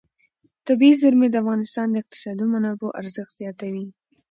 طبیعي 0.67 0.95
زیرمې 1.01 1.27
د 1.29 1.35
افغانستان 1.43 1.87
د 1.89 1.95
اقتصادي 2.01 2.45
منابعو 2.53 2.95
ارزښت 2.99 3.33
زیاتوي. 3.41 3.85